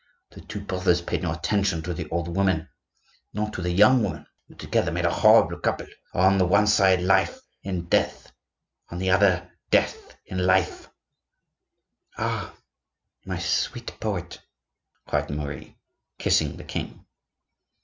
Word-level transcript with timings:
The 0.31 0.41
two 0.41 0.61
brothers 0.61 0.99
paid 1.03 1.21
no 1.21 1.31
attention 1.31 1.83
to 1.83 1.93
the 1.93 2.09
old 2.09 2.35
woman 2.35 2.69
nor 3.35 3.51
to 3.51 3.61
the 3.61 3.69
young 3.69 4.01
woman, 4.01 4.25
who 4.47 4.55
together 4.55 4.91
made 4.91 5.05
a 5.05 5.13
horrible 5.13 5.59
couple,—on 5.59 6.39
the 6.39 6.45
one 6.47 6.65
side 6.65 7.03
life 7.03 7.39
in 7.61 7.85
death, 7.85 8.31
on 8.89 8.97
the 8.97 9.11
other 9.11 9.47
death 9.69 10.15
in 10.25 10.39
life—" 10.39 10.89
"Ah! 12.17 12.51
my 13.27 13.37
sweet 13.37 13.99
poet!" 13.99 14.41
cried 15.07 15.29
Marie, 15.29 15.77
kissing 16.17 16.57
the 16.57 16.63
king. 16.63 17.05